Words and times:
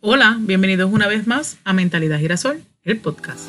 Hola, 0.00 0.36
bienvenidos 0.38 0.92
una 0.92 1.08
vez 1.08 1.26
más 1.26 1.58
a 1.64 1.72
Mentalidad 1.72 2.20
Girasol, 2.20 2.62
el 2.84 2.98
podcast. 2.98 3.48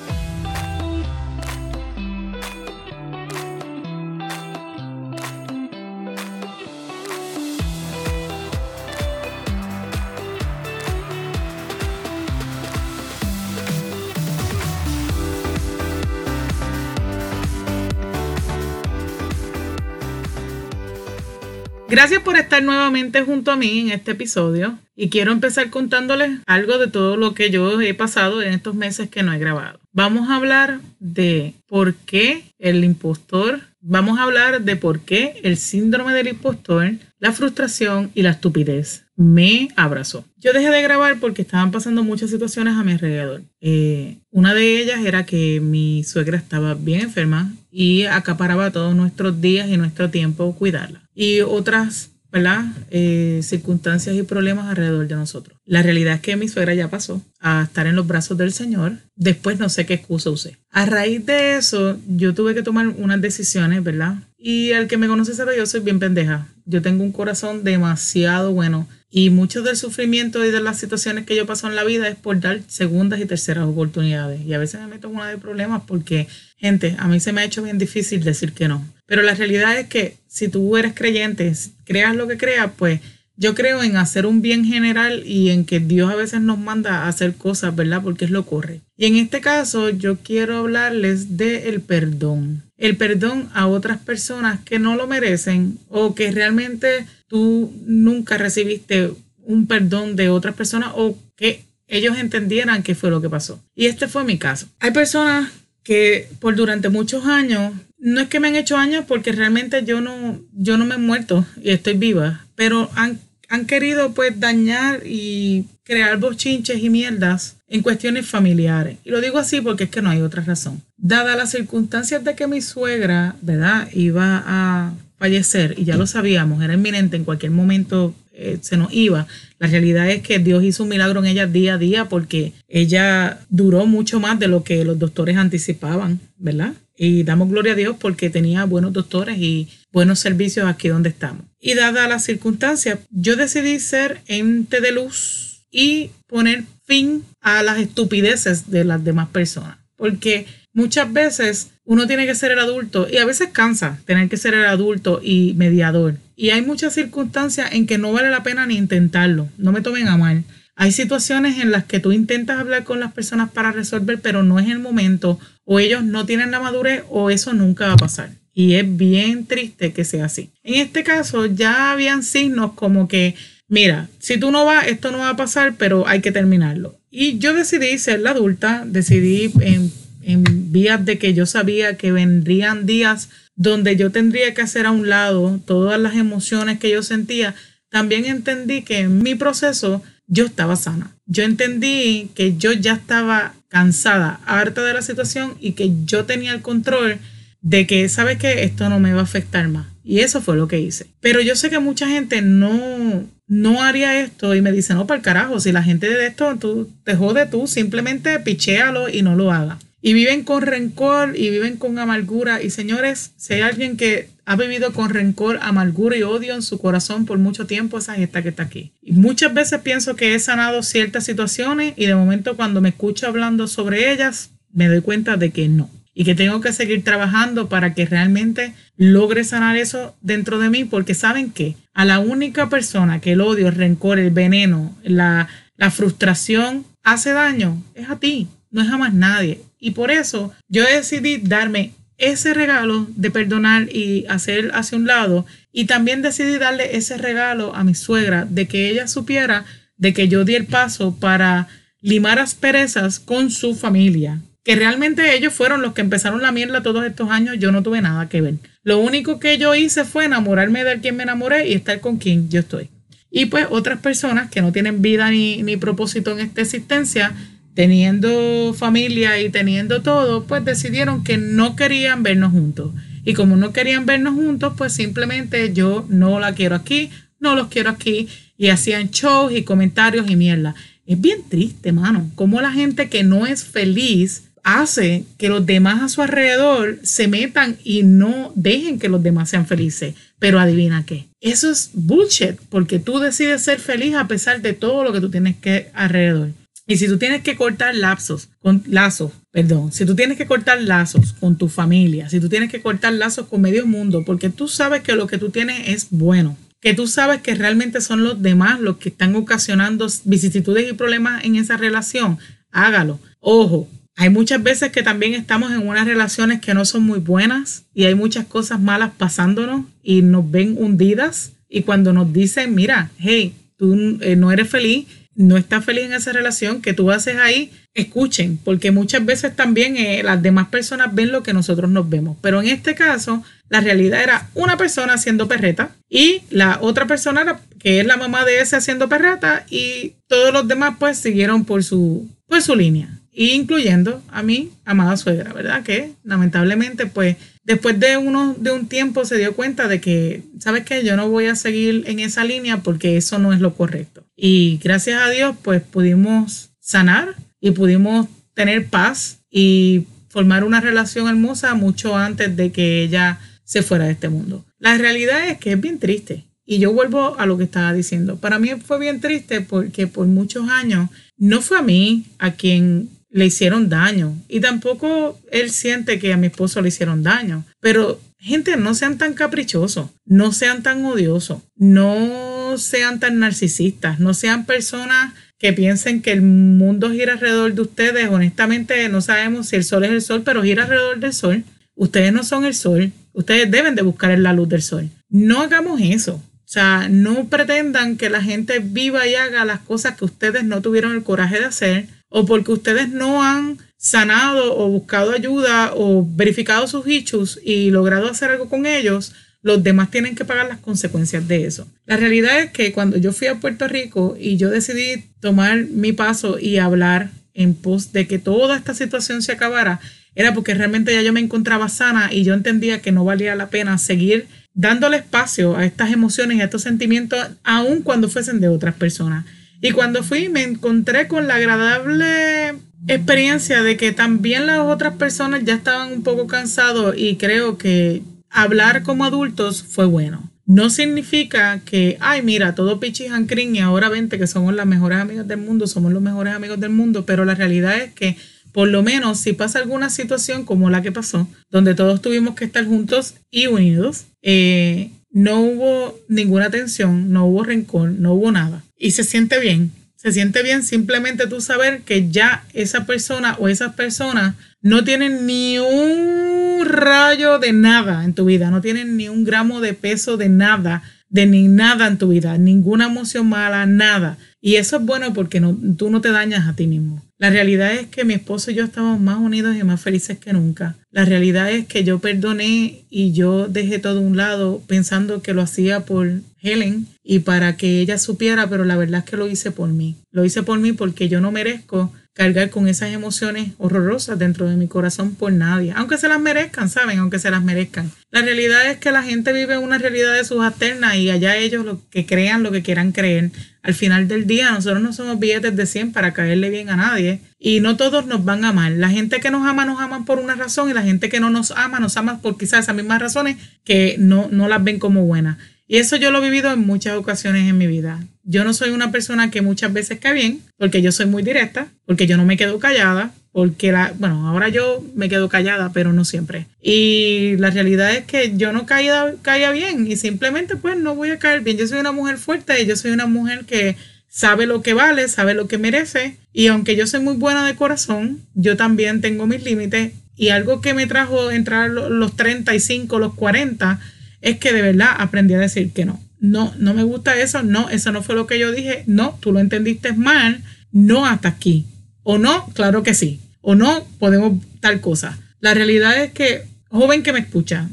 Gracias 21.90 22.22
por 22.22 22.38
estar 22.38 22.62
nuevamente 22.62 23.24
junto 23.24 23.52
a 23.52 23.56
mí 23.56 23.80
en 23.80 23.90
este 23.90 24.12
episodio 24.12 24.78
y 24.96 25.10
quiero 25.10 25.32
empezar 25.32 25.72
contándoles 25.72 26.40
algo 26.46 26.78
de 26.78 26.88
todo 26.88 27.18
lo 27.18 27.34
que 27.34 27.50
yo 27.50 27.82
he 27.82 27.96
pasado 27.96 28.44
en 28.44 28.54
estos 28.54 28.76
meses 28.76 29.10
que 29.10 29.24
no 29.24 29.34
he 29.34 29.40
grabado. 29.40 29.80
Vamos 29.92 30.30
a 30.30 30.36
hablar 30.36 30.82
de 31.00 31.56
por 31.68 31.96
qué 31.96 32.44
el 32.60 32.84
impostor, 32.84 33.62
vamos 33.82 34.20
a 34.20 34.24
hablar 34.24 34.62
de 34.62 34.76
por 34.76 35.00
qué 35.00 35.40
el 35.44 35.58
síndrome 35.58 36.14
del 36.14 36.28
impostor, 36.28 36.92
la 37.18 37.32
frustración 37.32 38.12
y 38.14 38.22
la 38.22 38.32
estupidez 38.32 39.06
me 39.20 39.68
abrazó. 39.76 40.24
Yo 40.38 40.54
dejé 40.54 40.70
de 40.70 40.82
grabar 40.82 41.20
porque 41.20 41.42
estaban 41.42 41.72
pasando 41.72 42.04
muchas 42.06 42.30
situaciones 42.30 42.76
a 42.76 42.86
mi 42.86 42.94
alrededor. 42.94 43.42
Eh, 43.60 44.16
una 44.32 44.54
de 44.54 44.82
ellas 44.82 45.06
era 45.06 45.26
que 45.26 45.60
mi 45.60 46.06
suegra 46.06 46.38
estaba 46.38 46.74
bien 46.74 47.02
enferma 47.02 47.54
y 47.70 48.04
acaparaba 48.04 48.72
todos 48.72 48.96
nuestros 48.96 49.42
días 49.42 49.68
y 49.68 49.76
nuestro 49.76 50.10
tiempo 50.10 50.56
cuidarla. 50.56 51.02
Y 51.14 51.42
otras 51.42 52.12
¿verdad? 52.32 52.64
Eh, 52.92 53.40
circunstancias 53.44 54.16
y 54.16 54.24
problemas 54.24 54.68
alrededor 54.68 55.08
de 55.08 55.16
nosotros. 55.16 55.58
La 55.66 55.82
realidad 55.82 56.14
es 56.16 56.22
que 56.22 56.36
mi 56.36 56.48
suegra 56.48 56.76
ya 56.76 56.90
pasó 56.90 57.22
a 57.40 57.64
estar 57.64 57.88
en 57.88 57.96
los 57.96 58.06
brazos 58.06 58.38
del 58.38 58.54
Señor. 58.54 58.98
Después 59.16 59.60
no 59.60 59.68
sé 59.68 59.86
qué 59.86 59.96
excusa 59.96 60.30
usé. 60.30 60.58
A 60.70 60.86
raíz 60.86 61.26
de 61.26 61.58
eso, 61.58 61.98
yo 62.08 62.34
tuve 62.34 62.54
que 62.54 62.62
tomar 62.62 62.88
unas 62.88 63.20
decisiones, 63.20 63.84
¿verdad? 63.84 64.16
Y 64.38 64.74
al 64.74 64.88
que 64.88 64.98
me 64.98 65.08
conoce 65.08 65.34
sabe, 65.34 65.58
yo 65.58 65.66
soy 65.66 65.80
bien 65.80 66.00
pendeja. 66.00 66.48
Yo 66.66 66.82
tengo 66.82 67.04
un 67.04 67.12
corazón 67.12 67.64
demasiado 67.64 68.52
bueno. 68.52 68.88
Y 69.12 69.32
mucho 69.32 69.64
del 69.64 69.76
sufrimiento 69.76 70.46
y 70.46 70.52
de 70.52 70.62
las 70.62 70.80
situaciones 70.80 71.26
que 71.26 71.36
yo 71.36 71.48
paso 71.48 71.68
en 71.68 71.76
la 71.76 71.84
vida 71.84 72.08
es 72.08 72.16
por 72.16 72.40
dar 72.40 72.62
segundas 72.68 73.20
y 73.20 73.26
terceras 73.26 73.66
oportunidades. 73.66 74.42
Y 74.46 74.54
a 74.54 74.60
veces 74.60 74.80
me 74.82 74.88
meto 74.88 75.08
en 75.08 75.16
una 75.16 75.28
de 75.28 75.38
problemas 75.38 75.82
porque, 75.88 76.28
gente, 76.58 76.96
a 77.00 77.08
mí 77.08 77.20
se 77.20 77.34
me 77.34 77.42
ha 77.42 77.46
hecho 77.46 77.64
bien 77.64 77.80
difícil 77.80 78.24
decir 78.24 78.54
que 78.54 78.68
no. 78.68 78.86
Pero 79.08 79.24
la 79.24 79.34
realidad 79.34 79.80
es 79.80 79.88
que 79.88 80.18
si 80.28 80.48
tú 80.48 80.78
eres 80.78 80.94
creyente, 80.94 81.52
creas 81.86 82.16
lo 82.16 82.28
que 82.28 82.38
creas, 82.38 82.72
pues 82.78 83.02
yo 83.40 83.56
creo 83.56 83.82
en 83.84 83.96
hacer 83.96 84.26
un 84.26 84.42
bien 84.42 84.66
general 84.66 85.24
y 85.26 85.50
en 85.50 85.64
que 85.64 85.80
Dios 85.80 86.12
a 86.12 86.16
veces 86.16 86.42
nos 86.42 86.60
manda 86.60 87.04
a 87.04 87.08
hacer 87.08 87.36
cosas, 87.36 87.74
¿verdad? 87.74 88.02
Porque 88.04 88.26
es 88.26 88.32
lo 88.32 88.46
corre. 88.46 88.82
Y 88.98 89.06
en 89.06 89.16
este 89.16 89.40
caso 89.40 89.90
yo 89.90 90.18
quiero 90.18 90.58
hablarles 90.58 91.38
del 91.38 91.80
perdón. 91.80 92.64
El 92.76 92.98
perdón 92.98 93.50
a 93.54 93.68
otras 93.68 93.98
personas 94.00 94.60
que 94.66 94.78
no 94.78 94.98
lo 94.98 95.08
merecen 95.08 95.80
o 95.88 96.16
que 96.16 96.32
realmente 96.32 97.06
tú 97.28 97.72
nunca 97.86 98.38
recibiste 98.38 99.12
un 99.38 99.68
perdón 99.68 100.18
de 100.18 100.28
otras 100.28 100.54
personas 100.54 100.92
o 100.96 101.18
que 101.38 101.64
ellos 101.88 102.18
entendieran 102.18 102.84
qué 102.84 102.94
fue 102.94 103.10
lo 103.10 103.22
que 103.22 103.30
pasó. 103.30 103.64
Y 103.74 103.86
este 103.86 104.10
fue 104.10 104.26
mi 104.26 104.38
caso. 104.38 104.68
Hay 104.82 104.92
personas 104.92 105.50
que 105.82 106.28
por 106.42 106.56
durante 106.56 106.90
muchos 106.90 107.26
años 107.26 107.72
no 107.98 108.20
es 108.20 108.28
que 108.28 108.42
me 108.42 108.50
han 108.50 108.56
hecho 108.58 108.78
años 108.78 109.06
porque 109.08 109.32
realmente 109.32 109.86
yo 109.86 110.02
no, 110.02 110.40
yo 110.52 110.78
no 110.78 110.86
me 110.86 110.96
he 110.96 111.00
muerto 111.00 111.46
y 111.62 111.72
estoy 111.72 111.96
viva, 111.96 112.46
pero 112.56 112.90
han, 112.96 113.20
han 113.50 113.66
querido 113.66 114.14
pues 114.14 114.40
dañar 114.40 115.02
y 115.06 115.66
crear 115.84 116.18
bochinches 116.18 116.82
y 116.82 116.90
mierdas 116.90 117.58
en 117.68 117.82
cuestiones 117.82 118.28
familiares. 118.28 118.98
Y 119.04 119.10
lo 119.10 119.22
digo 119.22 119.40
así 119.40 119.60
porque 119.60 119.86
es 119.86 119.90
que 119.90 120.02
no 120.02 120.10
hay 120.10 120.22
otra 120.22 120.44
razón. 120.44 120.82
Dada 120.98 121.36
las 121.36 121.52
circunstancias 121.52 122.24
de 122.24 122.36
que 122.36 122.48
mi 122.48 122.62
suegra, 122.62 123.36
¿verdad?, 123.42 123.90
iba 123.92 124.44
a 124.46 124.94
fallecer 125.18 125.76
y 125.78 125.84
ya 125.84 125.98
lo 125.98 126.08
sabíamos, 126.08 126.64
era 126.64 126.76
inminente, 126.76 127.18
en 127.18 127.26
cualquier 127.26 127.52
momento 127.52 128.16
eh, 128.34 128.58
se 128.62 128.78
nos 128.78 128.94
iba. 128.94 129.28
La 129.58 129.68
realidad 129.68 130.10
es 130.10 130.22
que 130.22 130.40
Dios 130.40 130.64
hizo 130.64 130.84
un 130.84 130.90
milagro 130.90 131.20
en 131.20 131.26
ella 131.26 131.46
día 131.46 131.74
a 131.74 131.78
día 131.78 132.06
porque 132.06 132.54
ella 132.70 133.40
duró 133.50 133.86
mucho 133.86 134.20
más 134.20 134.40
de 134.40 134.48
lo 134.48 134.64
que 134.64 134.86
los 134.86 134.98
doctores 134.98 135.36
anticipaban, 135.36 136.20
¿verdad? 136.38 136.74
Y 137.02 137.24
damos 137.24 137.50
gloria 137.50 137.72
a 137.72 137.76
Dios 137.78 137.96
porque 137.98 138.30
tenía 138.30 138.66
buenos 138.66 138.92
doctores 138.92 139.38
y 139.38 139.70
buenos 139.94 140.20
servicios 140.20 140.68
aquí 140.68 140.90
donde 140.90 141.08
estamos. 141.08 141.46
Y 141.58 141.74
dada 141.74 142.10
las 142.10 142.26
circunstancias, 142.26 143.00
yo 143.10 143.38
decidí 143.38 143.80
ser 143.80 144.20
ente 144.28 144.82
de 144.82 144.92
luz 144.92 145.62
y 145.72 146.12
poner 146.28 146.66
fin 146.86 147.24
a 147.40 147.64
las 147.64 147.80
estupideces 147.80 148.70
de 148.70 148.84
las 148.84 149.02
demás 149.02 149.30
personas. 149.30 149.78
Porque 149.96 150.46
muchas 150.74 151.12
veces 151.14 151.70
uno 151.86 152.06
tiene 152.06 152.26
que 152.26 152.36
ser 152.36 152.52
el 152.52 152.60
adulto 152.60 153.08
y 153.10 153.16
a 153.16 153.26
veces 153.26 153.48
cansa 153.54 153.98
tener 154.06 154.28
que 154.28 154.36
ser 154.36 154.54
el 154.54 154.66
adulto 154.66 155.22
y 155.24 155.54
mediador. 155.54 156.18
Y 156.36 156.50
hay 156.50 156.62
muchas 156.62 156.94
circunstancias 156.96 157.70
en 157.72 157.88
que 157.88 157.98
no 157.98 158.12
vale 158.12 158.30
la 158.30 158.44
pena 158.44 158.66
ni 158.66 158.76
intentarlo. 158.76 159.48
No 159.58 159.72
me 159.72 159.80
tomen 159.80 160.10
a 160.10 160.18
mal. 160.18 160.44
Hay 160.76 160.94
situaciones 160.94 161.60
en 161.60 161.72
las 161.72 161.84
que 161.84 162.00
tú 162.00 162.14
intentas 162.14 162.58
hablar 162.58 162.86
con 162.86 163.02
las 163.02 163.12
personas 163.12 163.52
para 163.52 163.74
resolver, 163.74 164.22
pero 164.22 164.44
no 164.44 164.60
es 164.60 164.70
el 164.70 164.80
momento, 164.80 165.38
o 165.72 165.80
ellos 165.80 166.04
no 166.04 166.26
tienen 166.26 166.50
la 166.50 166.60
madurez, 166.60 167.04
o 167.12 167.30
eso 167.30 167.54
nunca 167.54 167.86
va 167.86 167.94
a 167.94 167.98
pasar. 167.98 168.32
Y 168.56 168.74
es 168.74 168.98
bien 168.98 169.46
triste 169.46 169.94
que 169.94 170.04
sea 170.04 170.26
así. 170.26 170.50
En 170.64 170.82
este 170.82 171.04
caso, 171.04 171.46
ya 171.46 171.92
habían 171.92 172.24
signos 172.24 172.72
como 172.74 173.08
que, 173.08 173.36
mira, 173.68 174.10
si 174.18 174.40
tú 174.40 174.50
no 174.50 174.66
vas, 174.66 174.88
esto 174.88 175.12
no 175.12 175.20
va 175.20 175.30
a 175.30 175.36
pasar, 175.36 175.76
pero 175.78 176.08
hay 176.08 176.22
que 176.22 176.32
terminarlo. 176.32 176.98
Y 177.12 177.38
yo 177.38 177.54
decidí 177.54 178.00
ser 178.00 178.20
la 178.22 178.32
adulta, 178.32 178.84
decidí 178.88 179.54
en, 179.62 179.92
en 180.24 180.72
vías 180.72 181.06
de 181.06 181.20
que 181.20 181.36
yo 181.36 181.46
sabía 181.46 181.98
que 181.98 182.12
vendrían 182.12 182.88
días 182.88 183.30
donde 183.56 183.96
yo 183.96 184.12
tendría 184.12 184.56
que 184.56 184.64
hacer 184.64 184.88
a 184.88 184.92
un 184.92 185.08
lado 185.08 185.62
todas 185.68 186.00
las 186.00 186.16
emociones 186.16 186.80
que 186.80 186.90
yo 186.90 187.04
sentía. 187.04 187.54
También 187.92 188.26
entendí 188.26 188.82
que 188.82 189.02
en 189.02 189.22
mi 189.22 189.36
proceso 189.36 190.02
yo 190.30 190.46
estaba 190.46 190.76
sana. 190.78 191.12
Yo 191.26 191.44
entendí 191.44 192.30
que 192.36 192.56
yo 192.56 192.72
ya 192.72 192.94
estaba 192.94 193.54
cansada, 193.68 194.40
harta 194.46 194.84
de 194.84 194.94
la 194.94 195.02
situación 195.02 195.56
y 195.60 195.74
que 195.74 195.92
yo 196.06 196.26
tenía 196.26 196.54
el 196.54 196.62
control 196.62 197.18
de 197.62 197.86
que, 197.86 198.08
¿sabes 198.08 198.38
qué? 198.38 198.64
Esto 198.64 198.90
no 198.90 199.00
me 199.00 199.14
va 199.14 199.22
a 199.22 199.24
afectar 199.24 199.68
más. 199.68 199.88
Y 200.04 200.20
eso 200.20 200.42
fue 200.42 200.56
lo 200.56 200.68
que 200.68 200.80
hice. 200.80 201.08
Pero 201.20 201.42
yo 201.42 201.56
sé 201.56 201.70
que 201.70 201.80
mucha 201.80 202.08
gente 202.08 202.42
no, 202.42 203.28
no 203.48 203.84
haría 203.84 204.22
esto 204.22 204.56
y 204.56 204.62
me 204.62 204.72
dice, 204.72 204.94
no, 204.94 205.06
para 205.06 205.18
el 205.18 205.24
carajo, 205.24 205.60
si 205.60 205.72
la 205.72 205.84
gente 205.84 206.10
de 206.10 206.28
esto, 206.28 206.56
tú 206.58 206.90
te 207.04 207.16
jode 207.16 207.46
tú, 207.48 207.68
simplemente 207.68 208.40
pichéalo 208.40 209.10
y 209.10 209.22
no 209.22 209.36
lo 209.36 209.52
haga. 209.52 209.78
Y 210.02 210.14
viven 210.14 210.44
con 210.44 210.62
rencor 210.62 211.38
y 211.38 211.50
viven 211.50 211.76
con 211.76 212.00
amargura. 212.00 212.62
Y 212.64 212.70
señores, 212.70 213.32
si 213.36 213.56
hay 213.56 213.62
alguien 213.62 213.98
que 213.98 214.30
ha 214.50 214.56
vivido 214.56 214.94
con 214.94 215.12
rencor, 215.12 215.60
amargura 215.62 216.18
y 216.18 216.24
odio 216.24 216.56
en 216.56 216.64
su 216.64 216.80
corazón 216.80 217.28
por 217.28 217.38
mucho 217.38 217.68
tiempo, 217.68 218.00
esa 218.00 218.16
es 218.16 218.24
esta 218.24 218.42
que 218.42 218.50
está 218.50 218.64
aquí. 218.64 218.92
Y 219.00 219.12
muchas 219.12 219.54
veces 219.54 219.82
pienso 219.82 220.16
que 220.16 220.34
he 220.34 220.40
sanado 220.40 220.82
ciertas 220.82 221.24
situaciones 221.24 221.94
y 221.98 222.08
de 222.08 222.16
momento 222.16 222.56
cuando 222.56 222.82
me 222.82 222.90
escucho 222.90 223.28
hablando 223.28 223.68
sobre 223.68 224.12
ellas, 224.12 224.50
me 224.74 224.88
doy 224.88 225.02
cuenta 225.02 225.38
de 225.38 225.52
que 225.52 225.70
no. 225.70 225.92
Y 226.16 226.26
que 226.26 226.34
tengo 226.34 226.62
que 226.62 226.74
seguir 226.74 227.04
trabajando 227.04 227.70
para 227.70 227.94
que 227.94 228.08
realmente 228.08 228.74
logre 228.98 229.44
sanar 229.44 229.78
eso 229.78 230.16
dentro 230.22 230.58
de 230.58 230.72
mí, 230.72 230.84
porque 230.84 231.14
saben 231.14 231.52
que 231.52 231.76
a 231.94 232.04
la 232.04 232.18
única 232.18 232.70
persona 232.70 233.22
que 233.22 233.34
el 233.34 233.42
odio, 233.42 233.68
el 233.68 233.76
rencor, 233.76 234.18
el 234.18 234.32
veneno, 234.32 234.98
la, 235.04 235.48
la 235.78 235.92
frustración 235.92 236.86
hace 237.04 237.34
daño 237.34 237.84
es 237.94 238.10
a 238.10 238.16
ti, 238.16 238.48
no 238.72 238.82
es 238.82 238.90
a 238.90 238.98
más 238.98 239.14
nadie. 239.14 239.62
Y 239.80 239.92
por 239.92 240.10
eso 240.10 240.52
yo 240.68 240.84
decidí 240.86 241.38
darme 241.38 241.92
ese 242.20 242.54
regalo 242.54 243.08
de 243.16 243.32
perdonar 243.32 243.88
y 243.96 244.26
hacer 244.30 244.72
hacia 244.74 244.98
un 244.98 245.08
lado. 245.08 245.46
Y 245.72 245.86
también 245.86 246.22
decidí 246.22 246.58
darle 246.58 246.98
ese 246.98 247.18
regalo 247.18 247.74
a 247.76 247.84
mi 247.84 247.96
suegra 247.96 248.46
de 248.50 248.68
que 248.68 248.90
ella 248.90 249.08
supiera 249.08 249.66
de 249.98 250.14
que 250.14 250.28
yo 250.28 250.46
di 250.46 250.56
el 250.56 250.66
paso 250.66 251.16
para 251.20 251.68
limar 252.02 252.40
asperezas 252.40 253.20
con 253.20 253.52
su 253.52 253.76
familia. 253.76 254.40
Que 254.64 254.76
realmente 254.76 255.36
ellos 255.36 255.54
fueron 255.54 255.82
los 255.82 255.94
que 255.94 256.02
empezaron 256.02 256.42
la 256.42 256.52
mierda 256.52 256.84
todos 256.84 257.06
estos 257.06 257.30
años, 257.32 257.58
yo 257.60 257.72
no 257.72 257.82
tuve 257.82 258.02
nada 258.02 258.30
que 258.30 258.42
ver. 258.42 258.56
Lo 258.84 259.00
único 259.00 259.40
que 259.40 259.58
yo 259.58 259.74
hice 259.76 260.06
fue 260.06 260.26
enamorarme 260.26 260.84
de 260.84 261.00
quien 261.00 261.16
me 261.16 261.24
enamoré 261.24 261.68
y 261.68 261.74
estar 261.74 262.00
con 262.00 262.18
quien 262.18 262.50
yo 262.50 262.60
estoy. 262.60 262.90
Y 263.32 263.46
pues 263.46 263.68
otras 263.70 264.00
personas 264.00 264.50
que 264.50 264.62
no 264.62 264.72
tienen 264.72 265.02
vida 265.02 265.30
ni, 265.30 265.62
ni 265.64 265.78
propósito 265.78 266.32
en 266.32 266.40
esta 266.40 266.62
existencia 266.62 267.34
teniendo 267.80 268.76
familia 268.78 269.40
y 269.40 269.50
teniendo 269.50 270.02
todo, 270.02 270.44
pues 270.44 270.66
decidieron 270.66 271.24
que 271.24 271.38
no 271.38 271.78
querían 271.78 272.24
vernos 272.24 272.52
juntos. 272.52 272.92
Y 273.24 273.36
como 273.36 273.56
no 273.56 273.72
querían 273.72 274.06
vernos 274.06 274.34
juntos, 274.34 274.74
pues 274.76 274.92
simplemente 274.92 275.72
yo 275.72 276.06
no 276.10 276.42
la 276.42 276.54
quiero 276.54 276.76
aquí, 276.76 277.10
no 277.40 277.56
los 277.56 277.70
quiero 277.70 277.90
aquí. 277.90 278.28
Y 278.58 278.68
hacían 278.68 279.12
shows 279.12 279.54
y 279.54 279.64
comentarios 279.64 280.30
y 280.30 280.36
mierda. 280.36 280.76
Es 281.06 281.22
bien 281.22 281.40
triste, 281.48 281.94
mano, 281.94 282.30
como 282.36 282.60
la 282.60 282.74
gente 282.74 283.08
que 283.08 283.24
no 283.24 283.48
es 283.48 283.64
feliz 283.64 284.44
hace 284.64 285.24
que 285.38 285.48
los 285.48 285.66
demás 285.66 286.02
a 286.04 286.10
su 286.10 286.22
alrededor 286.22 287.00
se 287.04 287.30
metan 287.30 287.78
y 287.86 288.04
no 288.04 288.52
dejen 288.56 289.00
que 289.00 289.08
los 289.08 289.24
demás 289.24 289.52
sean 289.52 289.66
felices. 289.66 290.16
Pero 290.38 290.60
adivina 290.60 291.06
qué. 291.06 291.28
Eso 291.40 291.72
es 291.72 291.92
bullshit, 291.94 292.60
porque 292.68 293.00
tú 293.00 293.20
decides 293.20 293.62
ser 293.62 293.80
feliz 293.80 294.16
a 294.16 294.28
pesar 294.28 294.62
de 294.62 294.74
todo 294.74 295.06
lo 295.06 295.14
que 295.14 295.22
tú 295.22 295.32
tienes 295.32 295.56
que 295.56 295.88
alrededor. 295.94 296.50
Y 296.90 296.98
si 296.98 297.08
tú 297.08 297.20
tienes 297.20 297.44
que 297.44 297.56
cortar 297.56 297.94
lapsos, 297.94 298.50
con 298.64 298.82
lazos, 298.88 299.32
perdón, 299.52 299.92
si 299.92 300.08
tú 300.08 300.16
tienes 300.16 300.40
que 300.40 300.48
cortar 300.48 300.82
lazos 300.82 301.34
con 301.34 301.56
tu 301.56 301.70
familia, 301.70 302.28
si 302.30 302.40
tú 302.40 302.50
tienes 302.50 302.72
que 302.72 302.82
cortar 302.82 303.14
lazos 303.14 303.46
con 303.46 303.62
medio 303.62 303.86
mundo, 303.86 304.24
porque 304.26 304.50
tú 304.50 304.68
sabes 304.68 305.04
que 305.04 305.16
lo 305.16 305.28
que 305.28 305.38
tú 305.38 305.52
tienes 305.52 305.88
es 305.88 306.08
bueno, 306.10 306.58
que 306.82 306.96
tú 306.96 307.06
sabes 307.06 307.42
que 307.42 307.54
realmente 307.54 308.02
son 308.02 308.24
los 308.24 308.42
demás 308.42 308.80
los 308.80 308.98
que 308.98 309.10
están 309.10 309.36
ocasionando 309.36 310.08
vicisitudes 310.24 310.90
y 310.90 310.94
problemas 310.94 311.46
en 311.46 311.58
esa 311.58 311.78
relación, 311.78 312.40
hágalo. 312.72 313.20
Ojo, 313.40 313.88
hay 314.16 314.32
muchas 314.32 314.64
veces 314.64 314.92
que 314.92 315.04
también 315.04 315.36
estamos 315.36 315.72
en 315.72 315.88
unas 315.88 316.08
relaciones 316.08 316.60
que 316.60 316.74
no 316.74 316.86
son 316.86 317.04
muy 317.04 317.20
buenas 317.20 317.84
y 317.94 318.06
hay 318.06 318.16
muchas 318.16 318.48
cosas 318.48 318.80
malas 318.80 319.12
pasándonos 319.16 319.86
y 320.02 320.24
nos 320.24 320.50
ven 320.50 320.74
hundidas 320.76 321.52
y 321.70 321.84
cuando 321.84 322.14
nos 322.14 322.34
dicen, 322.34 322.74
mira, 322.74 323.12
hey, 323.20 323.54
tú 323.78 324.18
eh, 324.22 324.36
no 324.36 324.52
eres 324.52 324.70
feliz, 324.70 325.06
no 325.40 325.56
estás 325.56 325.86
feliz 325.86 326.04
en 326.04 326.14
esa 326.14 326.34
relación, 326.34 326.82
que 326.82 326.92
tú 326.92 327.12
haces 327.12 327.38
ahí, 327.38 327.72
escuchen, 327.94 328.58
porque 328.58 328.92
muchas 328.92 329.26
veces 329.26 329.56
también 329.56 329.96
eh, 329.96 330.22
las 330.22 330.42
demás 330.42 330.68
personas 330.68 331.16
ven 331.16 331.32
lo 331.32 331.44
que 331.44 331.54
nosotros 331.54 331.90
nos 331.90 332.10
vemos. 332.10 332.36
Pero 332.42 332.62
en 332.62 332.68
este 332.68 332.94
caso, 332.94 333.42
la 333.70 333.80
realidad 333.80 334.22
era 334.22 334.50
una 334.54 334.76
persona 334.76 335.14
haciendo 335.14 335.48
perreta 335.48 335.92
y 336.10 336.42
la 336.50 336.80
otra 336.82 337.08
persona, 337.08 337.62
que 337.80 338.02
es 338.02 338.06
la 338.06 338.18
mamá 338.18 338.44
de 338.44 338.60
ese 338.60 338.76
haciendo 338.76 339.08
perreta, 339.08 339.66
y 339.70 340.16
todos 340.28 340.52
los 340.52 340.68
demás 340.68 340.96
pues 341.00 341.18
siguieron 341.18 341.64
por 341.64 341.86
su, 341.86 342.28
por 342.46 342.62
su 342.62 342.76
línea 342.76 343.20
incluyendo 343.32 344.22
a 344.32 344.44
mi 344.44 344.70
amada 344.84 345.16
suegra, 345.16 345.54
¿verdad? 345.54 345.84
Que 345.84 346.12
lamentablemente, 346.24 347.06
pues, 347.06 347.38
después 347.70 348.00
de, 348.00 348.18
uno, 348.18 348.56
de 348.58 348.72
un 348.72 348.88
tiempo 348.88 349.26
se 349.26 349.38
dio 349.38 349.56
cuenta 349.56 349.88
de 349.88 350.02
que, 350.02 350.42
¿sabes 350.58 350.86
qué? 350.86 351.06
Yo 351.06 351.16
no 351.16 351.30
voy 351.30 351.46
a 351.46 351.56
seguir 351.56 352.04
en 352.08 352.20
esa 352.20 352.44
línea 352.44 352.82
porque 352.82 353.16
eso 353.16 353.38
no 353.38 353.54
es 353.54 353.60
lo 353.60 353.76
correcto. 353.76 354.26
Y 354.36 354.80
gracias 354.84 355.22
a 355.22 355.30
Dios, 355.30 355.56
pues, 355.62 355.84
pudimos 355.84 356.72
sanar 356.80 357.36
y 357.62 357.70
pudimos 357.70 358.28
tener 358.56 358.88
paz 358.88 359.42
y 359.52 360.08
formar 360.30 360.64
una 360.64 360.82
relación 360.82 361.28
hermosa 361.28 361.76
mucho 361.76 362.18
antes 362.18 362.56
de 362.58 362.72
que 362.72 363.04
ella 363.04 363.40
se 363.66 363.84
fuera 363.84 364.06
de 364.06 364.14
este 364.14 364.30
mundo. 364.30 364.66
La 364.80 364.98
realidad 364.98 365.48
es 365.48 365.60
que 365.60 365.74
es 365.74 365.80
bien 365.80 366.00
triste. 366.00 366.46
Y 366.66 366.80
yo 366.80 366.92
vuelvo 366.92 367.38
a 367.38 367.46
lo 367.46 367.60
que 367.60 367.66
estaba 367.66 367.94
diciendo. 367.94 368.38
Para 368.38 368.58
mí 368.58 368.72
fue 368.84 368.98
bien 368.98 369.22
triste 369.22 369.62
porque 369.62 370.08
por 370.08 370.26
muchos 370.26 370.70
años 370.70 371.12
no 371.38 371.62
fue 371.62 371.78
a 371.78 371.84
mí 371.84 372.26
a 372.40 372.54
quien 372.54 373.10
le 373.30 373.46
hicieron 373.46 373.90
daño. 373.90 374.36
Y 374.48 374.60
tampoco 374.60 375.40
él 375.52 375.70
siente 375.70 376.20
que 376.20 376.34
a 376.34 376.38
mi 376.38 376.48
esposo 376.48 376.82
le 376.82 376.90
hicieron 376.90 377.24
daño. 377.24 377.64
Pero, 377.80 378.20
gente, 378.40 378.78
no 378.78 378.94
sean 378.94 379.18
tan 379.18 379.34
caprichosos, 379.34 380.10
no 380.26 380.52
sean 380.52 380.84
tan 380.84 381.06
odiosos, 381.06 381.62
no 381.76 382.78
sean 382.78 383.20
tan 383.20 383.40
narcisistas, 383.40 384.20
no 384.20 384.34
sean 384.34 384.66
personas 384.66 385.34
que 385.58 385.74
piensen 385.74 386.22
que 386.22 386.32
el 386.32 386.42
mundo 386.42 387.12
gira 387.12 387.34
alrededor 387.34 387.74
de 387.74 387.82
ustedes. 387.82 388.30
Honestamente, 388.30 389.08
no 389.10 389.22
sabemos 389.22 389.68
si 389.68 389.76
el 389.76 389.84
sol 389.84 390.06
es 390.06 390.12
el 390.12 390.22
sol, 390.22 390.42
pero 390.44 390.64
gira 390.64 390.84
alrededor 390.84 391.20
del 391.20 391.34
sol. 391.34 391.64
Ustedes 391.96 392.32
no 392.32 392.44
son 392.44 392.66
el 392.66 392.74
sol. 392.74 393.12
Ustedes 393.34 393.70
deben 393.70 393.96
de 393.96 394.02
buscar 394.02 394.38
la 394.40 394.54
luz 394.54 394.70
del 394.70 394.82
sol. 394.82 395.10
No 395.30 395.62
hagamos 395.62 396.00
eso. 396.02 396.36
O 396.36 396.72
sea, 396.72 397.08
no 397.10 397.50
pretendan 397.50 398.16
que 398.16 398.30
la 398.30 398.42
gente 398.42 398.80
viva 398.80 399.28
y 399.28 399.36
haga 399.36 399.66
las 399.66 399.80
cosas 399.80 400.16
que 400.16 400.26
ustedes 400.26 400.64
no 400.64 400.82
tuvieron 400.82 401.14
el 401.14 401.24
coraje 401.24 401.60
de 401.60 401.66
hacer 401.66 402.08
o 402.30 402.46
porque 402.46 402.72
ustedes 402.72 403.10
no 403.10 403.44
han 403.44 403.78
sanado 403.98 404.78
o 404.78 404.88
buscado 404.90 405.32
ayuda 405.32 405.94
o 405.96 406.26
verificado 406.26 406.88
sus 406.88 407.06
issues 407.08 407.60
y 407.64 407.92
logrado 407.92 408.30
hacer 408.30 408.52
algo 408.52 408.70
con 408.70 408.86
ellos, 408.86 409.34
los 409.62 409.84
demás 409.84 410.10
tienen 410.10 410.36
que 410.36 410.46
pagar 410.46 410.68
las 410.68 410.80
consecuencias 410.80 411.48
de 411.48 411.66
eso. 411.66 411.88
La 412.06 412.16
realidad 412.16 412.60
es 412.60 412.72
que 412.72 412.94
cuando 412.94 413.18
yo 413.18 413.34
fui 413.34 413.48
a 413.48 413.60
Puerto 413.60 413.88
Rico 413.88 414.38
y 414.40 414.58
yo 414.58 414.70
decidí 414.70 415.26
tomar 415.42 415.86
mi 415.86 416.14
paso 416.14 416.58
y 416.60 416.78
hablar 416.78 417.32
en 417.54 417.74
pos 417.74 418.14
de 418.14 418.26
que 418.26 418.40
toda 418.40 418.78
esta 418.78 418.94
situación 418.94 419.42
se 419.42 419.52
acabara, 419.52 420.00
era 420.34 420.54
porque 420.54 420.74
realmente 420.74 421.14
ya 421.14 421.22
yo 421.22 421.34
me 421.34 421.42
encontraba 421.42 421.90
sana 421.90 422.32
y 422.32 422.44
yo 422.44 422.54
entendía 422.54 423.02
que 423.02 423.12
no 423.12 423.26
valía 423.26 423.56
la 423.56 423.70
pena 423.70 423.98
seguir 423.98 424.48
dándole 424.74 425.18
espacio 425.18 425.76
a 425.76 425.86
estas 425.86 426.14
emociones 426.14 426.58
y 426.58 426.62
a 426.62 426.66
estos 426.66 426.84
sentimientos, 426.84 427.46
aun 427.64 428.02
cuando 428.02 428.30
fuesen 428.30 428.62
de 428.62 428.70
otras 428.70 428.96
personas. 428.96 429.46
Y 429.82 429.92
cuando 429.92 430.24
fui 430.24 430.50
me 430.50 430.64
encontré 430.64 431.28
con 431.28 431.48
la 431.48 431.56
agradable 431.56 432.76
experiencia 433.08 433.82
de 433.82 433.98
que 433.98 434.12
también 434.12 434.66
las 434.66 434.80
otras 434.80 435.16
personas 435.16 435.64
ya 435.64 435.76
estaban 435.76 436.12
un 436.12 436.24
poco 436.24 436.48
cansados 436.48 437.16
y 437.18 437.38
creo 437.38 437.78
que 437.78 438.22
hablar 438.50 439.04
como 439.04 439.26
adultos 439.26 439.84
fue 439.84 440.06
bueno. 440.06 440.50
No 440.66 440.92
significa 440.92 441.80
que, 441.84 442.18
ay, 442.20 442.44
mira, 442.44 442.76
todo 442.76 443.00
pichi 443.00 443.26
y 443.26 443.76
y 443.76 443.80
ahora 443.80 444.10
vente 444.10 444.38
que 444.38 444.46
somos 444.46 444.74
las 444.76 444.86
mejores 444.86 445.20
amigas 445.20 445.48
del 445.48 445.58
mundo, 445.58 445.88
somos 445.88 446.14
los 446.14 446.22
mejores 446.22 446.54
amigos 446.54 446.80
del 446.80 446.92
mundo, 446.92 447.26
pero 447.26 447.44
la 447.44 447.56
realidad 447.56 447.98
es 447.98 448.14
que 448.14 448.38
por 448.72 448.88
lo 448.88 449.02
menos 449.02 449.40
si 449.40 449.54
pasa 449.54 449.80
alguna 449.80 450.12
situación 450.12 450.66
como 450.66 450.92
la 450.92 451.02
que 451.02 451.12
pasó, 451.12 451.48
donde 451.72 451.96
todos 451.96 452.22
tuvimos 452.22 452.54
que 452.54 452.66
estar 452.66 452.86
juntos 452.86 453.36
y 453.50 453.66
unidos, 453.66 454.26
eh, 454.44 455.10
no 455.32 455.62
hubo 455.62 456.20
ninguna 456.28 456.70
tensión, 456.70 457.32
no 457.32 457.46
hubo 457.46 457.64
rencor, 457.64 458.12
no 458.12 458.34
hubo 458.34 458.52
nada. 458.52 458.84
Y 458.98 459.12
se 459.12 459.24
siente 459.24 459.60
bien. 459.60 459.92
Se 460.16 460.34
siente 460.34 460.64
bien 460.64 460.84
simplemente 460.84 461.48
tú 461.48 461.62
saber 461.62 462.02
que 462.02 462.30
ya 462.30 462.66
esa 462.74 463.06
persona 463.06 463.56
o 463.58 463.70
esas 463.70 463.94
personas 463.94 464.56
no 464.82 465.06
tienen 465.06 465.46
ni 465.46 465.80
un 465.80 466.86
rayo 466.86 467.58
de 467.58 467.72
nada 467.72 468.26
en 468.26 468.34
tu 468.34 468.46
vida, 468.46 468.70
no 468.70 468.82
tienen 468.82 469.16
ni 469.16 469.30
un 469.30 469.46
gramo 469.46 469.80
de 469.80 469.94
peso 469.94 470.36
de 470.36 470.50
nada, 470.50 471.04
de 471.30 471.46
ni 471.46 471.70
nada 471.70 472.08
en 472.08 472.18
tu 472.18 472.30
vida, 472.30 472.58
ninguna 472.58 473.06
emoción 473.06 473.48
mala, 473.48 473.86
nada. 473.86 474.38
Y 474.62 474.76
eso 474.76 474.98
es 474.98 475.06
bueno 475.06 475.34
porque 475.34 475.60
no, 475.60 475.78
tú 475.98 476.10
no 476.10 476.22
te 476.22 476.32
dañas 476.32 476.68
a 476.68 476.76
ti 476.76 476.88
mismo. 476.88 477.24
La 477.38 477.50
realidad 477.50 477.94
es 477.94 478.08
que 478.08 478.26
mi 478.26 478.34
esposo 478.34 478.72
y 478.72 478.76
yo 478.76 478.84
estamos 478.84 479.20
más 479.20 479.38
unidos 479.38 479.78
y 479.78 479.84
más 479.84 480.02
felices 480.02 480.38
que 480.38 480.52
nunca. 480.52 480.98
La 481.12 481.24
realidad 481.24 481.72
es 481.72 481.88
que 481.88 482.04
yo 482.04 482.20
perdoné 482.20 483.06
y 483.10 483.32
yo 483.32 483.70
dejé 483.70 484.00
todo 484.00 484.20
a 484.20 484.24
un 484.24 484.36
lado 484.36 484.82
pensando 484.88 485.42
que 485.42 485.54
lo 485.54 485.62
hacía 485.62 486.02
por 486.02 486.42
Helen 486.62 487.08
y 487.24 487.40
para 487.40 487.78
que 487.78 488.02
ella 488.02 488.18
supiera, 488.18 488.70
pero 488.70 488.84
la 488.84 488.98
verdad 488.98 489.24
es 489.24 489.30
que 489.30 489.38
lo 489.38 489.48
hice 489.48 489.72
por 489.72 489.88
mí. 489.90 490.18
Lo 490.32 490.44
hice 490.44 490.64
por 490.64 490.80
mí 490.80 490.92
porque 490.92 491.30
yo 491.30 491.40
no 491.40 491.52
merezco 491.52 492.12
cargar 492.40 492.70
con 492.70 492.88
esas 492.88 493.12
emociones 493.12 493.72
horrorosas 493.80 494.40
dentro 494.40 494.70
de 494.70 494.78
mi 494.78 494.88
corazón 494.88 495.36
por 495.36 495.52
nadie, 495.52 495.92
aunque 495.94 496.18
se 496.18 496.30
las 496.30 496.40
merezcan, 496.40 496.90
¿saben? 496.90 497.20
Aunque 497.20 497.38
se 497.38 497.52
las 497.52 497.62
merezcan. 497.62 498.14
La 498.32 498.42
realidad 498.42 498.90
es 498.90 498.98
que 498.98 499.12
la 499.12 499.24
gente 499.24 499.52
vive 499.52 499.78
una 499.78 499.98
realidad 499.98 500.34
de 500.34 500.46
sus 500.46 500.62
alternas 500.64 501.18
y 501.18 501.30
allá 501.30 501.58
ellos 501.58 501.84
lo 501.84 502.02
que 502.10 502.26
crean, 502.26 502.64
lo 502.64 502.72
que 502.72 502.82
quieran 502.82 503.12
creer. 503.12 503.52
Al 503.82 503.94
final 503.94 504.30
del 504.30 504.48
día, 504.48 504.72
nosotros 504.72 505.02
no 505.02 505.12
somos 505.12 505.38
billetes 505.38 505.76
de 505.76 505.86
100 505.86 506.14
para 506.14 506.34
caerle 506.34 506.70
bien 506.70 506.90
a 506.90 506.96
nadie 506.96 507.42
y 507.60 507.82
no 507.82 507.98
todos 507.98 508.26
nos 508.26 508.46
van 508.46 508.64
a 508.64 508.70
amar. 508.70 508.94
La 508.94 509.10
gente 509.10 509.42
que 509.42 509.52
nos 509.52 509.68
ama 509.68 509.84
nos 509.84 510.00
ama 510.00 510.24
por 510.24 510.40
una 510.40 510.56
razón 510.56 510.90
y 510.90 510.94
la 510.94 511.02
gente 511.02 511.28
que 511.28 511.42
no 511.42 511.50
nos 511.50 511.72
ama 511.72 512.00
nos 512.00 512.16
ama 512.16 512.40
por 512.40 512.58
quizás 512.58 512.86
esas 512.86 512.96
mismas 512.96 513.20
razones 513.20 513.58
que 513.84 514.16
no, 514.18 514.48
no 514.50 514.70
las 514.70 514.82
ven 514.82 514.98
como 514.98 515.26
buenas. 515.26 515.58
Y 515.92 515.98
eso 515.98 516.18
yo 516.18 516.30
lo 516.30 516.38
he 516.38 516.42
vivido 516.42 516.72
en 516.72 516.86
muchas 516.86 517.18
ocasiones 517.18 517.68
en 517.68 517.76
mi 517.76 517.88
vida. 517.88 518.24
Yo 518.44 518.64
no 518.64 518.76
soy 518.76 518.92
una 518.92 519.12
persona 519.12 519.50
que 519.50 519.64
muchas 519.64 519.92
veces 519.92 520.20
cae 520.20 520.34
bien, 520.34 520.62
porque 520.78 521.02
yo 521.02 521.12
soy 521.12 521.26
muy 521.26 521.42
directa, 521.42 521.88
porque 522.06 522.28
yo 522.28 522.38
no 522.38 522.46
me 522.46 522.58
quedo 522.58 522.78
callada, 522.78 523.34
porque 523.52 523.92
la, 523.92 524.14
bueno, 524.20 524.48
ahora 524.48 524.70
yo 524.70 525.04
me 525.16 525.30
quedo 525.30 525.50
callada, 525.50 525.92
pero 525.92 526.14
no 526.14 526.26
siempre. 526.26 526.68
Y 526.80 527.58
la 527.58 527.72
realidad 527.72 528.16
es 528.16 528.26
que 528.26 528.56
yo 528.56 528.72
no 528.72 528.86
caía, 528.86 529.34
caía 529.42 529.72
bien 529.72 530.06
y 530.06 530.16
simplemente 530.16 530.76
pues 530.76 530.96
no 530.96 531.16
voy 531.16 531.32
a 531.32 531.40
caer 531.40 531.62
bien. 531.62 531.78
Yo 531.78 531.88
soy 531.88 532.00
una 532.00 532.12
mujer 532.12 532.38
fuerte 532.38 532.80
y 532.80 532.86
yo 532.86 532.96
soy 532.96 533.10
una 533.10 533.26
mujer 533.26 533.66
que 533.66 533.98
sabe 534.28 534.68
lo 534.68 534.84
que 534.84 534.94
vale, 534.94 535.28
sabe 535.28 535.56
lo 535.56 535.68
que 535.68 535.80
merece. 535.80 536.38
Y 536.54 536.68
aunque 536.68 536.96
yo 536.96 537.08
soy 537.08 537.22
muy 537.22 537.36
buena 537.36 537.66
de 537.66 537.76
corazón, 537.76 538.42
yo 538.54 538.78
también 538.78 539.22
tengo 539.22 539.48
mis 539.48 539.64
límites. 539.64 540.14
Y 540.36 540.50
algo 540.50 540.82
que 540.82 540.94
me 540.94 541.08
trajo 541.08 541.50
entrar 541.50 541.90
los 541.90 542.36
35, 542.36 543.18
los 543.18 543.34
40, 543.34 544.00
es 544.42 544.58
que 544.58 544.74
de 544.74 544.82
verdad 544.82 545.10
aprendí 545.18 545.54
a 545.54 545.60
decir 545.60 545.92
que 545.92 546.06
no. 546.06 546.22
No, 546.40 546.74
no 546.78 546.94
me 546.94 547.04
gusta 547.04 547.40
eso, 547.40 547.64
no, 547.64 547.90
eso 547.90 548.12
no 548.12 548.24
fue 548.24 548.36
lo 548.36 548.48
que 548.48 548.60
yo 548.60 548.72
dije, 548.72 549.04
no, 549.08 549.38
tú 549.42 549.52
lo 549.52 549.60
entendiste 549.60 550.14
mal, 550.14 550.64
no 550.92 551.26
hasta 551.26 551.50
aquí. 551.50 551.86
O 552.24 552.38
no, 552.38 552.68
claro 552.74 553.04
que 553.04 553.14
sí. 553.14 553.42
O 553.62 553.76
no, 553.76 554.06
podemos 554.20 554.64
tal 554.80 555.02
cosa. 555.02 555.38
La 555.60 555.74
realidad 555.74 556.22
es 556.24 556.32
que, 556.32 556.64
joven 556.90 557.24
que 557.24 557.34
me 557.34 557.40
escucha, 557.40 557.90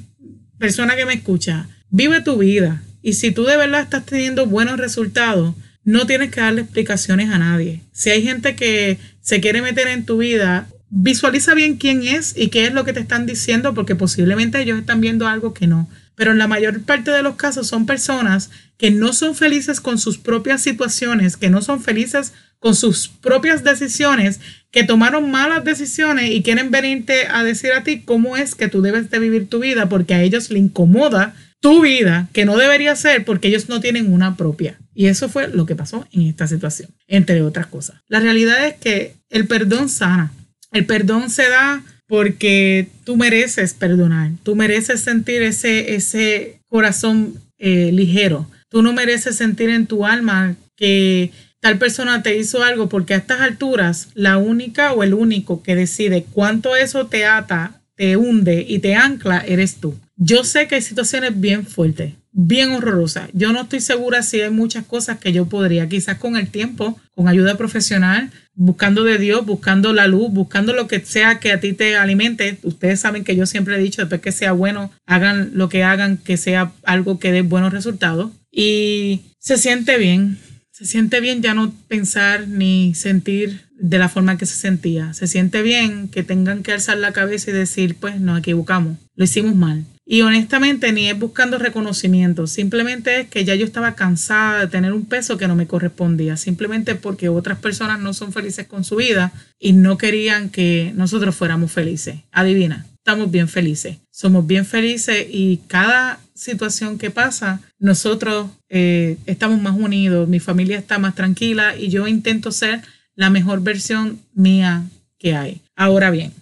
persona 0.58 0.94
que 0.94 1.06
me 1.06 1.14
escucha, 1.14 1.68
vive 1.90 2.20
tu 2.20 2.38
vida. 2.38 2.82
Y 3.02 3.14
si 3.14 3.32
tú 3.32 3.44
de 3.44 3.56
verdad 3.56 3.82
estás 3.82 4.06
teniendo 4.06 4.46
buenos 4.46 4.78
resultados, 4.78 5.54
no 5.82 6.06
tienes 6.06 6.30
que 6.30 6.40
darle 6.40 6.62
explicaciones 6.62 7.30
a 7.30 7.38
nadie. 7.38 7.82
Si 7.92 8.10
hay 8.10 8.22
gente 8.22 8.54
que 8.54 8.98
se 9.20 9.40
quiere 9.40 9.62
meter 9.62 9.88
en 9.88 10.04
tu 10.04 10.18
vida, 10.18 10.68
visualiza 10.88 11.54
bien 11.54 11.76
quién 11.76 12.02
es 12.04 12.34
y 12.36 12.48
qué 12.48 12.66
es 12.66 12.72
lo 12.72 12.84
que 12.84 12.92
te 12.92 13.00
están 13.00 13.26
diciendo, 13.26 13.74
porque 13.74 13.96
posiblemente 13.96 14.60
ellos 14.60 14.78
están 14.78 15.00
viendo 15.00 15.26
algo 15.26 15.52
que 15.52 15.66
no 15.66 15.88
pero 16.16 16.32
en 16.32 16.38
la 16.38 16.48
mayor 16.48 16.82
parte 16.82 17.12
de 17.12 17.22
los 17.22 17.36
casos 17.36 17.68
son 17.68 17.86
personas 17.86 18.50
que 18.76 18.90
no 18.90 19.12
son 19.12 19.34
felices 19.34 19.80
con 19.80 19.98
sus 19.98 20.18
propias 20.18 20.62
situaciones, 20.62 21.36
que 21.36 21.50
no 21.50 21.62
son 21.62 21.80
felices 21.80 22.32
con 22.58 22.74
sus 22.74 23.08
propias 23.08 23.62
decisiones, 23.62 24.40
que 24.70 24.82
tomaron 24.82 25.30
malas 25.30 25.62
decisiones 25.62 26.30
y 26.30 26.42
quieren 26.42 26.70
venirte 26.70 27.26
a 27.28 27.44
decir 27.44 27.72
a 27.72 27.84
ti 27.84 28.02
cómo 28.02 28.36
es 28.36 28.54
que 28.54 28.68
tú 28.68 28.82
debes 28.82 29.10
de 29.10 29.18
vivir 29.18 29.48
tu 29.48 29.60
vida 29.60 29.88
porque 29.88 30.14
a 30.14 30.22
ellos 30.22 30.50
le 30.50 30.58
incomoda 30.58 31.34
tu 31.60 31.82
vida, 31.82 32.28
que 32.32 32.44
no 32.44 32.56
debería 32.56 32.96
ser 32.96 33.24
porque 33.24 33.48
ellos 33.48 33.68
no 33.68 33.80
tienen 33.80 34.12
una 34.12 34.36
propia. 34.36 34.78
Y 34.94 35.06
eso 35.06 35.28
fue 35.28 35.48
lo 35.48 35.66
que 35.66 35.76
pasó 35.76 36.06
en 36.12 36.22
esta 36.22 36.46
situación, 36.46 36.90
entre 37.06 37.42
otras 37.42 37.66
cosas. 37.66 37.96
La 38.08 38.20
realidad 38.20 38.66
es 38.66 38.74
que 38.74 39.14
el 39.30 39.46
perdón 39.46 39.88
sana. 39.88 40.32
El 40.72 40.86
perdón 40.86 41.30
se 41.30 41.48
da 41.48 41.82
porque 42.06 42.88
tú 43.04 43.16
mereces 43.16 43.74
perdonar, 43.74 44.30
tú 44.42 44.54
mereces 44.54 45.00
sentir 45.00 45.42
ese, 45.42 45.94
ese 45.94 46.60
corazón 46.68 47.34
eh, 47.58 47.90
ligero, 47.92 48.48
tú 48.68 48.82
no 48.82 48.92
mereces 48.92 49.36
sentir 49.36 49.70
en 49.70 49.86
tu 49.86 50.06
alma 50.06 50.56
que 50.76 51.30
tal 51.60 51.78
persona 51.78 52.22
te 52.22 52.36
hizo 52.36 52.62
algo 52.62 52.88
porque 52.88 53.14
a 53.14 53.18
estas 53.18 53.40
alturas 53.40 54.08
la 54.14 54.38
única 54.38 54.92
o 54.92 55.02
el 55.02 55.14
único 55.14 55.62
que 55.62 55.74
decide 55.74 56.26
cuánto 56.32 56.76
eso 56.76 57.06
te 57.06 57.24
ata, 57.24 57.80
te 57.96 58.16
hunde 58.16 58.64
y 58.68 58.78
te 58.78 58.94
ancla 58.94 59.38
eres 59.38 59.76
tú. 59.76 59.98
Yo 60.16 60.44
sé 60.44 60.68
que 60.68 60.76
hay 60.76 60.82
situaciones 60.82 61.38
bien 61.38 61.66
fuertes, 61.66 62.12
bien 62.38 62.72
horrorosas. 62.72 63.30
Yo 63.32 63.50
no 63.54 63.62
estoy 63.62 63.80
segura 63.80 64.22
si 64.22 64.42
hay 64.42 64.50
muchas 64.50 64.84
cosas 64.84 65.18
que 65.18 65.32
yo 65.32 65.46
podría, 65.46 65.88
quizás 65.88 66.18
con 66.18 66.36
el 66.36 66.48
tiempo, 66.48 67.00
con 67.14 67.28
ayuda 67.28 67.56
profesional, 67.56 68.30
buscando 68.54 69.04
de 69.04 69.16
Dios, 69.16 69.46
buscando 69.46 69.94
la 69.94 70.06
luz, 70.06 70.30
buscando 70.30 70.74
lo 70.74 70.86
que 70.86 71.00
sea 71.00 71.40
que 71.40 71.50
a 71.50 71.60
ti 71.60 71.72
te 71.72 71.96
alimente. 71.96 72.58
Ustedes 72.62 73.00
saben 73.00 73.24
que 73.24 73.36
yo 73.36 73.46
siempre 73.46 73.76
he 73.76 73.78
dicho, 73.78 74.02
después 74.02 74.20
que 74.20 74.32
sea 74.32 74.52
bueno, 74.52 74.92
hagan 75.06 75.52
lo 75.54 75.70
que 75.70 75.82
hagan, 75.82 76.18
que 76.18 76.36
sea 76.36 76.72
algo 76.84 77.18
que 77.18 77.32
dé 77.32 77.40
buenos 77.40 77.72
resultados. 77.72 78.30
Y 78.52 79.22
se 79.38 79.56
siente 79.56 79.96
bien, 79.96 80.38
se 80.72 80.84
siente 80.84 81.20
bien 81.20 81.40
ya 81.40 81.54
no 81.54 81.72
pensar 81.88 82.48
ni 82.48 82.94
sentir 82.94 83.62
de 83.78 83.98
la 83.98 84.10
forma 84.10 84.36
que 84.36 84.44
se 84.44 84.56
sentía. 84.56 85.14
Se 85.14 85.26
siente 85.26 85.62
bien 85.62 86.08
que 86.08 86.22
tengan 86.22 86.62
que 86.62 86.72
alzar 86.72 86.98
la 86.98 87.12
cabeza 87.12 87.50
y 87.50 87.54
decir, 87.54 87.96
pues 87.98 88.20
nos 88.20 88.38
equivocamos, 88.38 88.98
lo 89.14 89.24
hicimos 89.24 89.54
mal. 89.54 89.86
Y 90.08 90.22
honestamente 90.22 90.92
ni 90.92 91.08
es 91.08 91.18
buscando 91.18 91.58
reconocimiento, 91.58 92.46
simplemente 92.46 93.22
es 93.22 93.28
que 93.28 93.44
ya 93.44 93.56
yo 93.56 93.66
estaba 93.66 93.96
cansada 93.96 94.60
de 94.60 94.66
tener 94.68 94.92
un 94.92 95.04
peso 95.04 95.36
que 95.36 95.48
no 95.48 95.56
me 95.56 95.66
correspondía, 95.66 96.36
simplemente 96.36 96.94
porque 96.94 97.28
otras 97.28 97.58
personas 97.58 97.98
no 97.98 98.14
son 98.14 98.32
felices 98.32 98.68
con 98.68 98.84
su 98.84 98.94
vida 98.94 99.32
y 99.58 99.72
no 99.72 99.98
querían 99.98 100.48
que 100.50 100.92
nosotros 100.94 101.34
fuéramos 101.34 101.72
felices. 101.72 102.20
Adivina, 102.30 102.86
estamos 102.98 103.32
bien 103.32 103.48
felices, 103.48 103.98
somos 104.12 104.46
bien 104.46 104.64
felices 104.64 105.26
y 105.28 105.58
cada 105.66 106.20
situación 106.34 106.98
que 106.98 107.10
pasa, 107.10 107.60
nosotros 107.80 108.48
eh, 108.68 109.16
estamos 109.26 109.60
más 109.60 109.74
unidos, 109.74 110.28
mi 110.28 110.38
familia 110.38 110.78
está 110.78 110.98
más 110.98 111.16
tranquila 111.16 111.76
y 111.76 111.88
yo 111.88 112.06
intento 112.06 112.52
ser 112.52 112.82
la 113.16 113.30
mejor 113.30 113.60
versión 113.60 114.20
mía 114.34 114.84
que 115.18 115.34
hay. 115.34 115.62
Ahora 115.74 116.10
bien, 116.10 116.32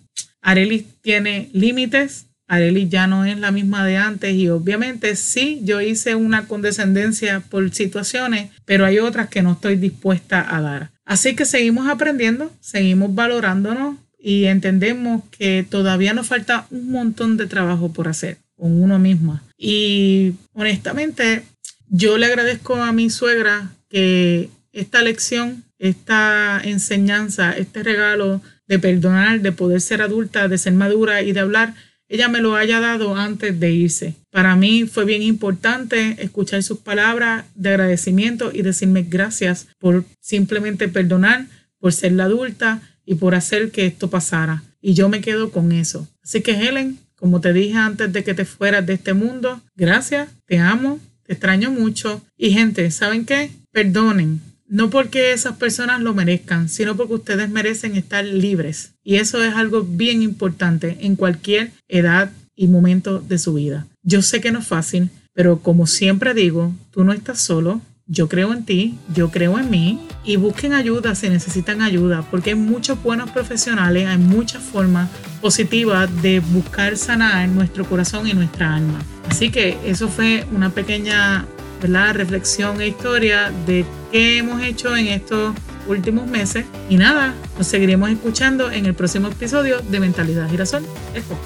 Arelis 0.42 0.84
tiene 1.00 1.48
límites, 1.54 2.26
Arely 2.46 2.88
ya 2.88 3.06
no 3.06 3.24
es 3.24 3.38
la 3.38 3.50
misma 3.50 3.84
de 3.86 3.96
antes 3.96 4.34
y 4.34 4.48
obviamente 4.48 5.16
sí, 5.16 5.60
yo 5.64 5.80
hice 5.80 6.14
una 6.14 6.46
condescendencia 6.46 7.40
por 7.40 7.72
situaciones, 7.74 8.50
pero 8.64 8.84
hay 8.84 8.98
otras 8.98 9.28
que 9.28 9.42
no 9.42 9.52
estoy 9.52 9.76
dispuesta 9.76 10.44
a 10.56 10.60
dar. 10.60 10.90
Así 11.04 11.34
que 11.34 11.44
seguimos 11.44 11.88
aprendiendo, 11.88 12.52
seguimos 12.60 13.14
valorándonos 13.14 13.96
y 14.18 14.44
entendemos 14.44 15.22
que 15.30 15.66
todavía 15.68 16.14
nos 16.14 16.26
falta 16.26 16.66
un 16.70 16.90
montón 16.90 17.36
de 17.36 17.46
trabajo 17.46 17.92
por 17.92 18.08
hacer 18.08 18.38
con 18.56 18.82
uno 18.82 18.98
misma. 18.98 19.42
Y 19.58 20.32
honestamente, 20.54 21.42
yo 21.88 22.18
le 22.18 22.26
agradezco 22.26 22.76
a 22.76 22.92
mi 22.92 23.10
suegra 23.10 23.70
que 23.88 24.48
esta 24.72 25.02
lección, 25.02 25.64
esta 25.78 26.60
enseñanza, 26.64 27.52
este 27.52 27.82
regalo 27.82 28.40
de 28.66 28.78
perdonar, 28.78 29.40
de 29.40 29.52
poder 29.52 29.80
ser 29.80 30.02
adulta, 30.02 30.48
de 30.48 30.58
ser 30.58 30.72
madura 30.72 31.22
y 31.22 31.32
de 31.32 31.40
hablar, 31.40 31.74
ella 32.08 32.28
me 32.28 32.40
lo 32.40 32.54
haya 32.56 32.80
dado 32.80 33.16
antes 33.16 33.58
de 33.58 33.72
irse. 33.72 34.14
Para 34.30 34.56
mí 34.56 34.84
fue 34.84 35.04
bien 35.04 35.22
importante 35.22 36.16
escuchar 36.18 36.62
sus 36.62 36.78
palabras 36.78 37.46
de 37.54 37.70
agradecimiento 37.70 38.50
y 38.52 38.62
decirme 38.62 39.02
gracias 39.02 39.68
por 39.78 40.04
simplemente 40.20 40.88
perdonar, 40.88 41.46
por 41.78 41.92
ser 41.92 42.12
la 42.12 42.24
adulta 42.24 42.82
y 43.06 43.16
por 43.16 43.34
hacer 43.34 43.70
que 43.70 43.86
esto 43.86 44.10
pasara. 44.10 44.62
Y 44.80 44.94
yo 44.94 45.08
me 45.08 45.20
quedo 45.20 45.50
con 45.50 45.72
eso. 45.72 46.08
Así 46.22 46.42
que 46.42 46.52
Helen, 46.52 46.98
como 47.16 47.40
te 47.40 47.52
dije 47.52 47.76
antes 47.76 48.12
de 48.12 48.22
que 48.22 48.34
te 48.34 48.44
fueras 48.44 48.84
de 48.84 48.94
este 48.94 49.14
mundo, 49.14 49.62
gracias, 49.74 50.28
te 50.46 50.58
amo, 50.58 51.00
te 51.24 51.32
extraño 51.32 51.70
mucho. 51.70 52.22
Y 52.36 52.50
gente, 52.50 52.90
¿saben 52.90 53.24
qué? 53.24 53.50
Perdonen, 53.72 54.40
no 54.66 54.90
porque 54.90 55.32
esas 55.32 55.56
personas 55.56 56.00
lo 56.00 56.14
merezcan, 56.14 56.68
sino 56.68 56.96
porque 56.96 57.14
ustedes 57.14 57.48
merecen 57.48 57.96
estar 57.96 58.24
libres. 58.24 58.92
Y 59.02 59.16
eso 59.16 59.42
es 59.42 59.54
algo 59.54 59.82
bien 59.82 60.22
importante 60.22 60.98
en 61.00 61.16
cualquier 61.16 61.72
edad 61.88 62.30
y 62.56 62.68
momento 62.68 63.20
de 63.20 63.38
su 63.38 63.54
vida. 63.54 63.86
Yo 64.02 64.22
sé 64.22 64.40
que 64.40 64.52
no 64.52 64.60
es 64.60 64.66
fácil, 64.66 65.10
pero 65.32 65.60
como 65.60 65.86
siempre 65.86 66.34
digo, 66.34 66.74
tú 66.90 67.04
no 67.04 67.12
estás 67.12 67.40
solo. 67.40 67.80
Yo 68.06 68.28
creo 68.28 68.52
en 68.52 68.66
ti, 68.66 68.98
yo 69.14 69.30
creo 69.30 69.58
en 69.58 69.70
mí 69.70 70.06
y 70.24 70.36
busquen 70.36 70.74
ayuda 70.74 71.14
si 71.14 71.30
necesitan 71.30 71.80
ayuda, 71.80 72.22
porque 72.30 72.50
hay 72.50 72.56
muchos 72.56 73.02
buenos 73.02 73.30
profesionales, 73.30 74.06
hay 74.06 74.18
muchas 74.18 74.62
formas 74.62 75.08
positivas 75.40 76.10
de 76.20 76.40
buscar 76.40 76.98
sanar 76.98 77.48
nuestro 77.48 77.86
corazón 77.86 78.28
y 78.28 78.34
nuestra 78.34 78.74
alma. 78.76 79.02
Así 79.30 79.50
que 79.50 79.78
eso 79.86 80.08
fue 80.08 80.46
una 80.52 80.68
pequeña 80.68 81.46
la 81.88 82.12
reflexión 82.12 82.80
e 82.80 82.88
historia 82.88 83.52
de 83.66 83.84
qué 84.14 84.38
hemos 84.38 84.62
hecho 84.62 84.96
en 84.96 85.08
estos 85.08 85.56
últimos 85.88 86.28
meses. 86.28 86.64
Y 86.88 86.98
nada, 86.98 87.34
nos 87.58 87.66
seguiremos 87.66 88.08
escuchando 88.10 88.70
en 88.70 88.86
el 88.86 88.94
próximo 88.94 89.26
episodio 89.26 89.80
de 89.80 89.98
Mentalidad 89.98 90.48
Girasol. 90.48 90.84
Esto. 91.16 91.36